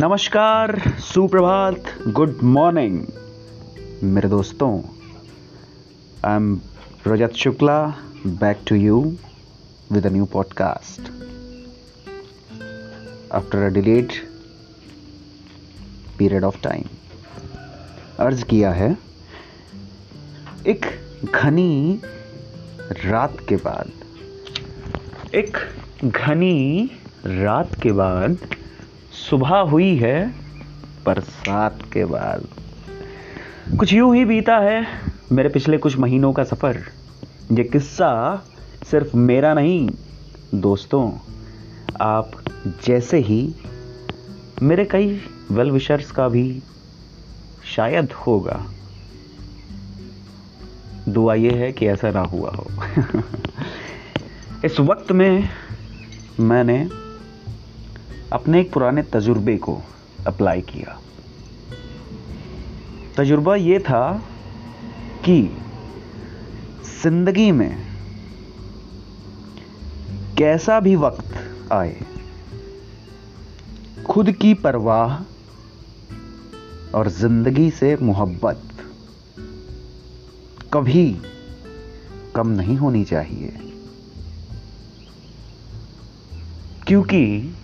नमस्कार, 0.00 0.78
सुप्रभात 0.98 1.84
good 2.08 2.40
morning 2.42 3.06
मेरे 4.02 4.28
दोस्तों। 4.28 4.68
I 6.24 6.36
am 6.36 6.60
Rajat 7.06 7.32
Shukla 7.36 7.78
back 8.26 8.60
to 8.68 8.74
you 8.74 9.00
with 9.92 10.06
a 10.06 10.10
new 10.10 10.24
podcast 10.24 11.00
after 13.32 13.58
a 13.58 13.68
delayed 13.68 14.12
period 16.18 16.44
of 16.44 16.62
time 16.62 16.84
अर्ज़ 18.18 18.44
किया 18.44 18.70
है, 18.72 18.96
एक 20.66 20.86
घनी 21.34 22.00
रात 23.04 23.36
के 23.48 23.56
बाद, 23.56 23.90
एक 25.34 25.58
घनी 26.04 26.90
रात 27.26 27.74
के 27.82 27.92
बाद 27.92 28.38
सुबह 29.30 29.58
हुई 29.58 29.96
है, 29.96 30.34
बरसात 31.06 31.78
के 31.92 32.04
बाद। 32.04 32.46
कुछ 33.78 33.92
यूँ 33.92 34.16
ही 34.16 34.24
बीता 34.24 34.56
है 34.56 34.86
मेरे 35.32 35.48
पिछले 35.48 35.78
कुछ 35.78 35.98
महीनों 35.98 36.32
का 36.32 36.44
सफ़र। 36.44 36.76
ये 37.52 37.64
किस्सा 37.64 38.42
सिर्फ़ 38.90 39.16
मेरा 39.16 39.54
नहीं, 39.54 39.90
दोस्तों, 40.54 41.12
आप 42.00 42.30
जैसे 42.86 43.18
ही 43.18 43.54
मेरे 44.62 44.84
कई 44.84 45.20
वेल 45.50 45.70
विशर्स 45.70 46.10
का 46.10 46.28
भी 46.28 46.62
शायद 47.76 48.12
होगा। 48.12 48.66
दुआ 51.08 51.34
ये 51.34 51.50
है 51.50 51.72
कि 51.72 51.86
ऐसा 51.86 52.10
ना 52.10 52.20
हुआ 52.20 52.50
हो। 52.50 52.66
इस 54.64 54.80
वक्त 54.80 55.12
में 55.12 55.48
मैंने 56.40 57.07
अपने 58.32 58.60
एक 58.60 58.72
पुराने 58.72 59.02
तजुर्बे 59.02 59.56
को 59.56 59.80
अप्लाई 60.26 60.60
किया। 60.60 60.98
तजुर्बा 63.16 63.54
ये 63.56 63.78
था 63.78 64.00
कि 65.24 65.40
ज़िंदगी 67.02 67.50
में 67.52 67.86
कैसा 70.38 70.80
भी 70.80 70.96
वक्त 70.96 71.72
आए, 71.72 71.96
खुद 74.06 74.30
की 74.32 74.54
परवाह 74.54 75.16
और 76.94 77.08
ज़िंदगी 77.08 77.70
से 77.70 77.96
मोहब्बत 77.96 78.62
कभी 80.72 81.06
कम 82.34 82.48
नहीं 82.48 82.76
होनी 82.76 83.04
चाहिए। 83.04 83.58
क्योंकि 86.86 87.54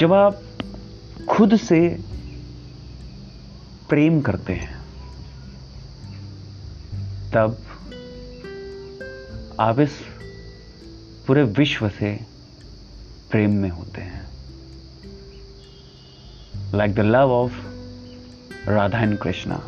जब 0.00 0.12
आप 0.12 0.42
खुद 1.28 1.56
से 1.56 1.80
प्रेम 3.88 4.20
करते 4.20 4.52
हैं, 4.52 4.80
तब 7.34 7.58
आप 9.60 9.80
इस 9.80 9.90
पूरे 11.26 11.42
विश्व 11.42 11.88
से 11.88 12.14
प्रेम 13.30 13.54
में 13.54 13.70
होते 13.70 14.00
हैं। 14.00 14.22
Like 16.74 16.94
the 16.94 17.00
love 17.00 17.32
of 17.32 17.52
Radha 18.68 19.00
and 19.00 19.18
Krishna 19.18 19.62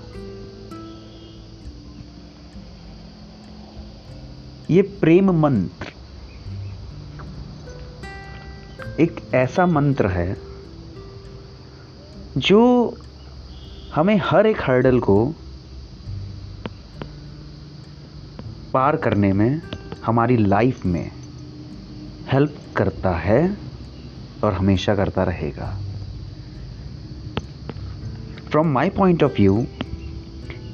ये 4.70 4.82
प्रेम 4.82 5.30
मंत्र 5.30 5.93
एक 8.80 9.34
ऐसा 9.34 9.66
मंत्र 9.66 10.06
है 10.06 10.36
जो 12.36 12.94
हमें 13.94 14.20
हर 14.24 14.46
एक 14.46 14.56
हर्डल 14.60 15.00
को 15.00 15.34
पार 18.72 18.96
करने 18.96 19.32
में, 19.32 19.62
हमारी 20.04 20.36
लाइफ 20.36 20.86
में 20.86 21.10
हेल्प 22.32 22.56
करता 22.76 23.10
है 23.10 23.56
और 24.44 24.52
हमेशा 24.52 24.94
करता 24.94 25.22
रहेगा। 25.22 25.80
From 28.50 28.66
my 28.66 28.88
point 28.88 29.22
of 29.22 29.32
view 29.32 29.66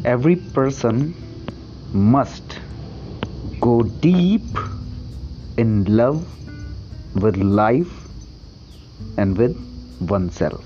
every 0.07 0.35
person 0.35 1.15
must 1.95 2.61
go 3.59 3.81
deep 3.81 4.55
in 5.59 5.85
love 5.85 6.19
with 7.15 7.37
life 7.37 7.95
and 9.19 9.39
with 9.39 9.57
oneself. 10.11 10.65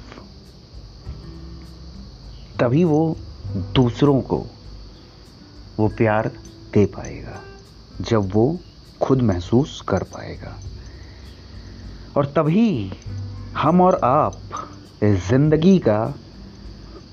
तभी 2.60 2.84
वो 2.84 3.16
दूसरों 3.74 4.20
को 4.22 4.38
वो 5.78 5.88
प्यार 5.88 6.26
दे 6.74 6.84
पाएगा, 6.86 7.40
जब 8.00 8.30
वो 8.34 8.46
खुद 9.02 9.22
महसूस 9.22 9.80
कर 9.88 10.02
पाएगा। 10.12 10.56
और 12.16 12.26
तभी 12.26 12.92
हम 13.56 13.80
और 13.80 14.00
आप 14.04 14.36
इस 15.02 15.28
ज़िंदगी 15.28 15.78
का 15.78 15.98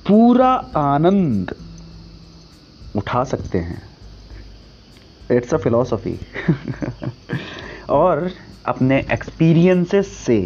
पूरा 0.07 0.51
आनंद 0.77 1.55
उठा 2.95 3.23
सकते 3.23 3.57
हैं। 3.57 3.81
इट्स 5.31 5.53
अ 5.53 5.57
फिलोसफी 5.57 6.19
और 7.89 8.29
अपने 8.65 8.97
एक्सपीरियंसेस 9.11 10.07
से 10.17 10.37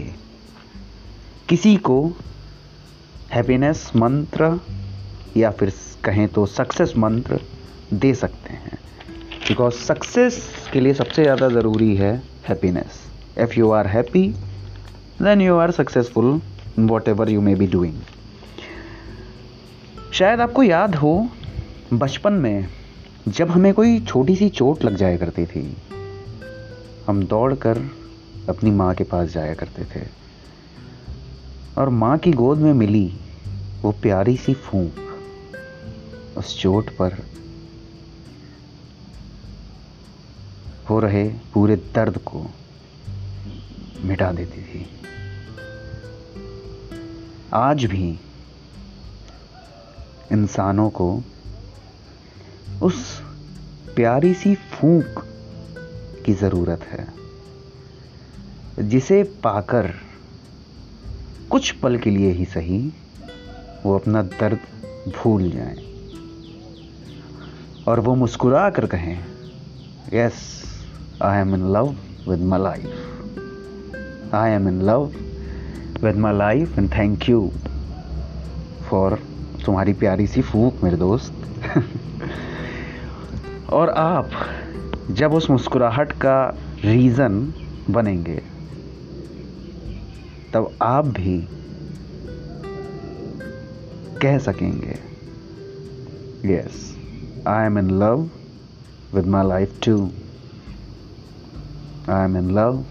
किसी 1.50 1.76
को 1.78 1.96
हैप्पीनेस 3.32 3.92
मंत्र 3.96 4.60
या 5.38 5.50
फिर 5.52 5.72
कहें 6.04 6.28
तो 6.28 6.46
सक्सेस 6.46 6.94
मंत्र 6.98 7.40
दे 7.94 8.14
सकते 8.14 8.54
हैं। 8.54 8.78
बिकॉज़ 9.48 9.74
सक्सेस 9.74 10.38
के 10.74 10.80
लिए 10.80 10.94
सबसे 10.94 11.24
ज़्यादा 11.24 11.50
ज़रूरी 11.50 11.96
है 11.96 12.14
happiness 12.48 13.02
if 13.38 13.60
you 13.60 13.72
are 13.72 13.88
happy 13.88 14.28
then 15.22 15.42
you 15.42 15.58
are 15.58 15.72
successful 15.72 16.42
whatever 17.08 17.30
you 17.30 17.42
may 17.42 17.56
be 17.56 17.68
doing 17.68 18.00
शायद 20.14 20.42
आपको 20.42 20.64
याद 20.64 20.96
हो, 20.96 21.28
बचपन 21.94 22.34
में 22.34 22.68
जब 23.28 23.52
हमें 23.52 23.74
कोई 23.74 24.00
छोटी 24.00 24.36
सी 24.36 24.50
चोट 24.50 24.84
लग 24.84 24.96
जाया 24.96 25.18
करती 25.18 25.46
थी, 25.46 25.66
हम 27.08 27.24
दौड़कर 27.24 27.86
अपनी 28.50 28.72
माँ 28.72 28.96
के 28.96 29.04
पास 29.04 29.30
जाया 29.30 29.54
करते 29.54 29.86
थे। 29.86 30.08
और 31.78 31.90
माँ 31.90 32.18
की 32.18 32.32
गोद 32.32 32.58
में 32.58 32.74
मिली 32.74 33.20
वो 33.82 33.92
प्यारी 33.92 34.38
सी 34.38 34.54
फूंक 34.54 34.96
उस 36.38 36.62
चोट 36.62 36.90
पर। 36.90 37.18
हो 40.90 41.00
रहे 41.00 41.30
पूरे 41.30 41.76
दर्द 41.76 42.18
को 42.18 42.46
मिटा 44.04 44.32
देती 44.32 44.62
थी। 44.62 44.88
आज 47.54 47.86
भी 47.86 48.20
इंसानों 50.32 50.90
को 50.90 51.24
उस 52.82 53.22
प्यारी 53.96 54.34
सी 54.34 54.56
फूंक 54.56 55.06
की 56.26 56.34
ज़रूरत 56.34 56.84
है। 56.84 57.25
जिसे 58.80 59.24
पाकर 59.24 59.92
कुछ 61.50 61.72
पल 61.72 61.98
के 61.98 62.10
लिए 62.10 62.32
ही 62.32 62.46
सही, 62.46 62.94
वो 63.86 63.96
अपना 63.96 64.22
दर्द 64.22 64.60
भूल 65.18 65.52
जाएँ। 65.52 65.78
और 67.88 68.00
वो 68.00 68.16
मुस्कुरा 68.16 68.70
कर 68.70 68.86
कहें 68.86 69.26
yes 70.14 70.64
I 71.22 71.42
am 71.42 71.56
in 71.56 71.74
love 71.74 71.96
with 72.30 72.40
my 72.40 72.60
life 72.60 72.86
I 74.34 74.52
am 74.52 74.68
in 74.68 74.82
love 74.82 75.12
with 76.04 76.16
my 76.16 76.38
life 76.38 76.80
and 76.80 76.92
thank 76.92 77.30
you 77.30 77.52
for 78.90 79.20
तुम्हारी 79.66 79.94
प्यारी 79.94 80.28
सी 80.28 80.42
फूक, 80.42 80.84
मेरे 80.84 80.98
दोस्त. 80.98 81.34
और 83.70 83.90
आप 83.90 84.30
जब 85.12 85.34
उस 85.34 85.50
मुस्कुराहट 85.50 86.12
का 86.12 86.58
रीज़न 86.86 87.54
बनेंगे 87.90 88.55
तब 90.55 90.73
आप 90.83 91.07
भी 91.19 91.37
कह 94.23 94.39
सकेंगे 94.47 94.99
yes 96.55 96.83
I 97.49 97.67
am 97.67 97.79
in 97.79 97.91
love 98.01 98.29
with 99.15 99.27
my 99.37 99.47
life 99.49 99.81
too 99.85 99.97
I 102.09 102.25
am 102.25 102.37
in 102.37 102.51
love 102.59 102.85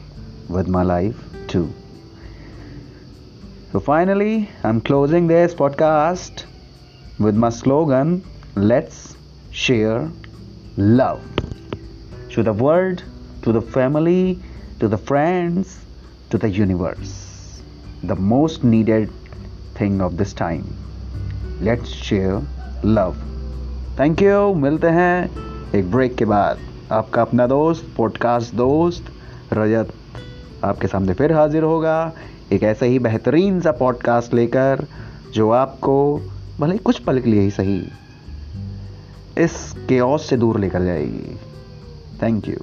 with 0.52 0.68
my 0.78 0.86
life 0.86 1.24
too 1.54 1.68
So 3.72 3.80
finally, 3.80 4.50
I'm 4.68 4.82
closing 4.82 5.28
this 5.28 5.54
podcast 5.54 6.40
with 7.20 7.36
my 7.36 7.50
slogan 7.50 8.24
Let's 8.56 9.16
share 9.52 10.10
love 10.76 11.22
to 12.32 12.42
the 12.42 12.52
world, 12.52 13.04
to 13.44 13.52
the 13.52 13.62
family, 13.62 14.40
to 14.80 14.88
the 14.88 14.98
friends, 14.98 15.80
to 16.32 16.40
the 16.40 16.50
universe. 16.50 17.23
The 18.07 18.13
most 18.13 18.65
needed 18.65 19.11
thing 19.81 20.03
of 20.03 20.13
this 20.13 20.37
time 20.37 20.65
let's 21.61 21.89
share 21.89 22.43
love 22.85 23.17
thank 24.01 24.23
you 24.23 24.55
मिलते 24.55 24.87
हैं 24.87 25.31
एक 25.75 25.91
break 25.91 26.15
के 26.15 26.25
बाद। 26.25 26.59
आपका 26.93 27.23
अपना 27.23 27.47
दोस्त 27.47 27.95
podcast 27.97 28.55
दोस्त, 28.55 29.05
रजत 29.53 29.93
आपके 30.65 30.89
सामने 30.89 31.15
फिर 31.15 31.33
हाजिर 31.33 31.63
होगा। 31.63 32.13
एक 32.53 32.63
ऐसे 32.63 32.87
ही 32.87 32.99
बेहतरीन 32.99 33.61
सा 33.61 33.73
पॉडकास्ट 33.73 34.35
लेकर 34.35 34.85
जो 35.33 35.51
आपको 35.51 36.21
भले 36.61 36.79
कुछ 36.79 36.99
पल 36.99 37.21
के 37.21 37.31
लिए 37.31 37.41
ही 37.41 37.51
सही, 37.51 37.79
इस 39.39 39.75
के 39.91 40.19
से 40.19 40.37
दूर 40.37 40.61
लेकर 40.61 40.85
जाएगी। 40.85 41.39
Thank 42.23 42.49
you 42.49 42.57